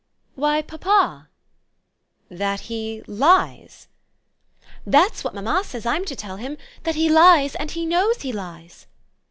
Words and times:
"Why 0.33 0.63
papa." 0.63 1.29
"That 2.27 2.61
he 2.61 3.03
'lies'?" 3.05 3.87
"That's 4.83 5.23
what 5.23 5.35
mamma 5.35 5.61
says 5.63 5.85
I'm 5.85 6.05
to 6.05 6.15
tell 6.15 6.37
him 6.37 6.57
'that 6.81 6.95
he 6.95 7.07
lies 7.07 7.53
and 7.53 7.69
he 7.69 7.85
knows 7.85 8.21
he 8.23 8.33
lies.'" 8.33 8.87